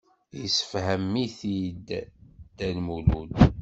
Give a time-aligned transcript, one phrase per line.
[0.39, 3.31] Yessefhem-it-id Dda Lmulud.